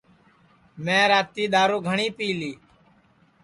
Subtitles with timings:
[0.83, 2.51] میں راتی دؔارُو گھٹؔی پی لی